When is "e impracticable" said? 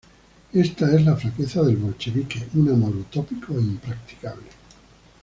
3.55-4.47